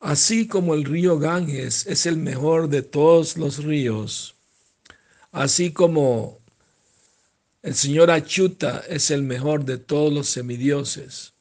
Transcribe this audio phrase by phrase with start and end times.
[0.00, 4.34] Así como el río Ganges es el mejor de todos los ríos,
[5.30, 6.38] así como
[7.62, 11.34] el señor Achuta es el mejor de todos los semidioses,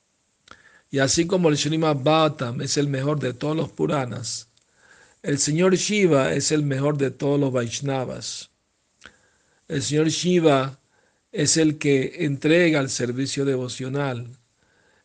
[0.91, 4.49] y así como el Srimad Bhattam es el mejor de todos los Puranas,
[5.23, 8.49] el señor Shiva es el mejor de todos los Vaishnavas.
[9.69, 10.79] El señor Shiva
[11.31, 14.27] es el que entrega el servicio devocional.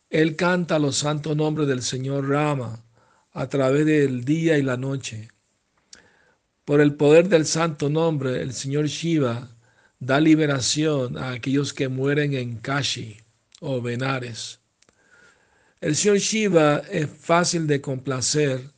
[0.09, 2.84] Él canta los santos nombres del señor Rama
[3.35, 5.27] a través del día y la noche.
[6.63, 9.51] Por el poder del santo nombre, el Señor Shiva
[9.99, 13.17] da liberación a aquellos que mueren en Kashi
[13.59, 14.61] o Benares.
[15.81, 18.71] El Señor Shiva es fácil de complacer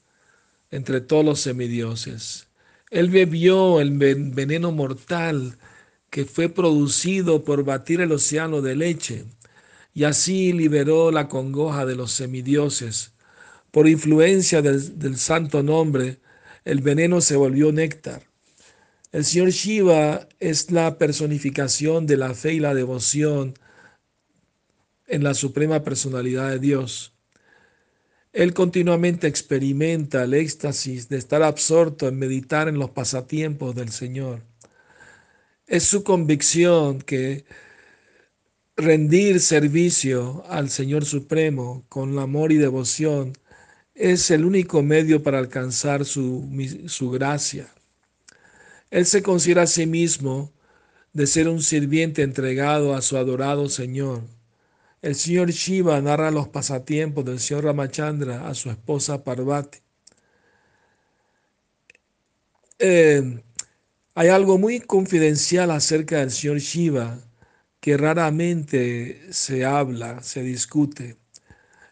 [0.71, 2.47] entre todos los semidioses.
[2.89, 5.55] Él bebió el veneno mortal
[6.09, 9.25] que fue producido por batir el océano de leche
[9.93, 13.13] y así liberó la congoja de los semidioses
[13.71, 16.19] por influencia del, santo nombre,
[16.65, 18.23] el veneno se volvió néctar.
[19.11, 23.53] El señor Shiva es la personificación de la fe y la devoción
[25.07, 27.13] en la suprema personalidad de Dios.
[28.33, 34.43] Él continuamente experimenta el éxtasis de estar absorto en meditar en los pasatiempos del Señor.
[35.65, 37.45] Es su convicción que
[38.75, 43.33] rendir servicio al Señor Supremo con amor y devoción
[43.97, 46.47] es el único medio para alcanzar su,
[46.87, 47.67] su gracia.
[48.91, 50.53] Él se considera a sí mismo
[51.13, 54.21] de ser un sirviente entregado a su adorado Señor.
[55.01, 59.79] El señor Shiva narra los pasatiempos del señor Ramachandra a su esposa Parvati.
[62.79, 63.41] Eh,
[64.13, 67.19] hay algo muy confidencial acerca del señor Shiva
[67.79, 71.17] que raramente se habla, se discute.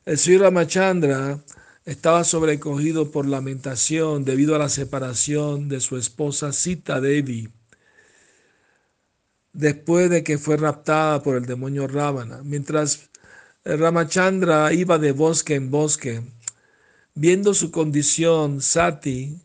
[0.06, 1.44] El señor Ramachandra
[1.86, 7.50] estaba sobrecogido por lamentación debido a la separación de su esposa Sita Devi,
[9.54, 12.42] después de que fue raptada por el demonio Ravana.
[12.44, 13.10] Mientras
[13.64, 16.24] Ramachandra iba de bosque en bosque,
[17.14, 19.38] viendo su condición, Sati,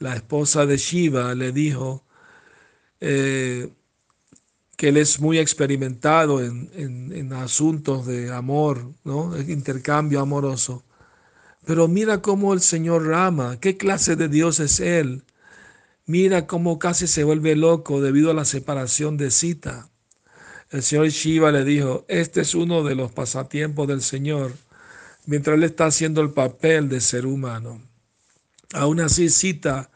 [0.00, 2.04] la esposa de Shiva, le dijo
[3.00, 3.70] eh,
[4.76, 9.40] que él es muy experimentado en, en asuntos de amor, ¿no?
[9.40, 10.84] intercambio amoroso
[11.64, 15.22] pero mira cómo el Señor Rama, qué clase de Dios es Él.
[16.06, 19.88] Mira cómo casi se vuelve loco debido a la separación de Sita.
[20.70, 24.52] El Señor Shiva le dijo, este es uno de los pasatiempos del Señor,
[25.26, 27.80] mientras Él está haciendo el papel de ser humano.
[28.74, 29.90] Aún así, Sita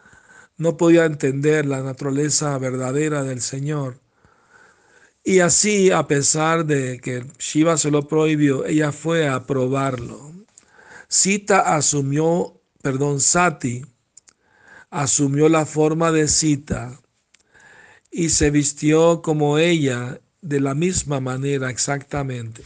[0.57, 3.99] no podía entender la naturaleza verdadera del Señor.
[5.25, 10.38] Y así, a pesar de que Shiva se lo prohibió, ella fue a probarlo.
[11.11, 13.83] Sita asumió, perdón, Sati
[14.91, 17.01] asumió la forma de Sita
[18.11, 22.63] y se vistió como ella de la misma manera exactamente.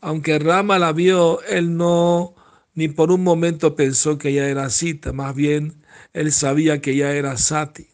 [0.00, 2.34] Aunque Rama la vio, él no
[2.72, 5.84] ni por un momento pensó que ella era Sita, más bien
[6.14, 7.88] él sabía que ella era Sati.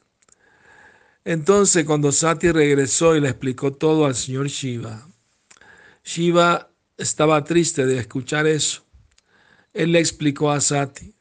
[1.25, 5.09] Entonces cuando Sati regresó y le explicó todo al señor Shiva,
[6.05, 8.86] Shiva estaba triste de escuchar eso
[9.77, 11.15] él le explicó a Sati,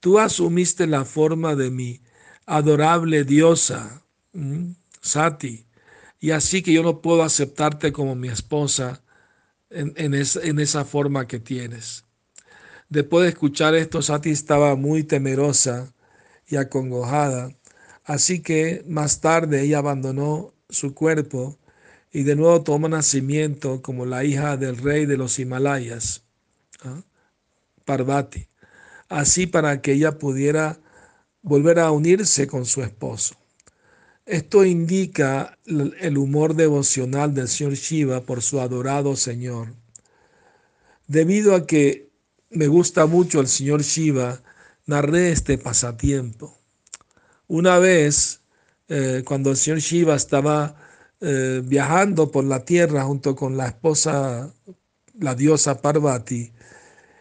[0.00, 2.02] tú asumiste la forma de mi
[2.46, 4.02] adorable diosa,
[5.00, 5.66] Sati,
[6.20, 9.02] y así que yo no puedo aceptarte como mi esposa
[9.70, 12.04] en, esa forma que tienes.
[12.88, 15.92] Después de escuchar esto, Sati estaba muy temerosa
[16.46, 17.50] y acongojada,
[18.04, 21.58] así que más tarde ella abandonó su cuerpo
[22.12, 26.24] y de nuevo tomó nacimiento como la hija del rey de los Himalayas.
[26.84, 27.02] ¿ah?
[27.88, 28.46] Parvati,
[29.08, 30.78] así para que ella pudiera
[31.40, 33.34] volver a unirse con su esposo.
[34.26, 39.68] Esto indica el humor devocional del Señor Shiva por su adorado Señor.
[41.06, 42.10] Debido a que
[42.50, 44.42] me gusta mucho el Señor Shiva,
[44.84, 46.58] narré este pasatiempo.
[47.46, 48.42] Una vez,
[48.88, 50.76] eh, cuando el Señor Shiva estaba
[51.22, 54.52] eh, viajando por la tierra junto con la esposa,
[55.18, 56.52] la diosa Parvati,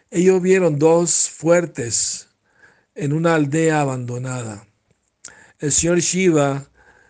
[0.09, 2.29] ellos vieron dos fuertes
[2.95, 4.67] en una aldea abandonada.
[5.59, 6.69] El señor Shiva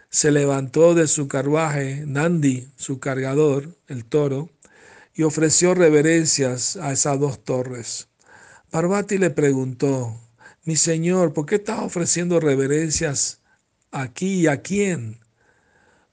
[0.09, 4.49] se levantó de su carruaje, Nandi, su cargador, el toro,
[5.13, 8.07] y ofreció reverencias a esas dos torres.
[8.69, 10.19] Parvati le preguntó,
[10.63, 13.41] mi señor, ¿por qué estás ofreciendo reverencias
[13.91, 15.19] aquí y a quién?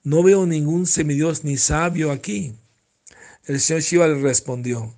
[0.02, 2.54] No veo ningún semidios ni sabio aquí.
[3.44, 4.94] El señor Shiva le respondió,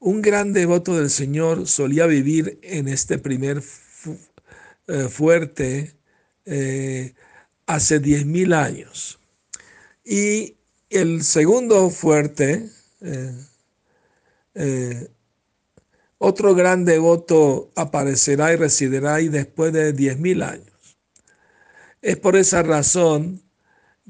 [0.00, 3.62] Un gran devoto del Señor solía vivir en este primer
[4.86, 5.96] eh, fuerte
[6.44, 7.14] eh,
[7.66, 9.18] hace 10.000 años.
[10.04, 10.56] Y
[10.88, 12.70] el segundo fuerte,
[14.54, 15.08] eh,
[16.18, 20.98] otro gran devoto aparecerá y residirá ahí después de 10.000 años.
[22.02, 23.42] Es por esa razón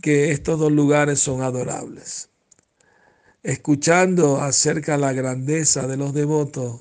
[0.03, 2.28] que estos dos lugares son adorables.
[3.43, 6.81] Escuchando acerca de la grandeza de los devotos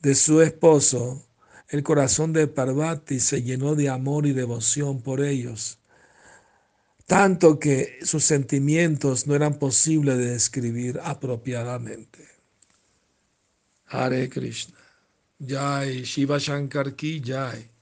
[0.00, 1.26] de su esposo,
[1.68, 5.78] el corazón de Parvati se llenó de amor y devoción por ellos,
[7.06, 12.28] tanto que sus sentimientos no eran posibles de describir apropiadamente.
[13.86, 14.78] Hare Krishna.
[15.38, 17.73] Jai Shiva Shankar ki Jai.